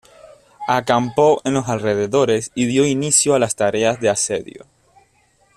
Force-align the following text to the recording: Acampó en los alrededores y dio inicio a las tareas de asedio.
Acampó 0.67 1.43
en 1.45 1.53
los 1.53 1.69
alrededores 1.69 2.49
y 2.55 2.65
dio 2.65 2.87
inicio 2.87 3.35
a 3.35 3.39
las 3.39 3.55
tareas 3.55 4.01
de 4.01 4.09
asedio. 4.09 4.65